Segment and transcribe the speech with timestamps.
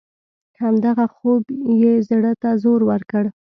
[0.61, 1.43] همدغه خوب
[1.81, 3.23] یې زړه ته زور ورکړ.